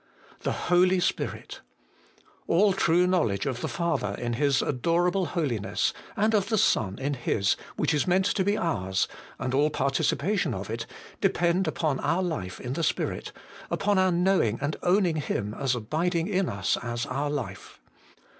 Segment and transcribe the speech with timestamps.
[0.39, 1.61] The Holy Spirit.
[2.47, 7.13] All true knowledge of the Father in His adorable Holiness, and of the Son in
[7.13, 10.87] His, which is meant to be ours, and all participation of it,
[11.21, 13.31] depend upon our life in the Spirit,
[13.69, 17.79] upon our knowing and owning Him as abiding in us as our Life.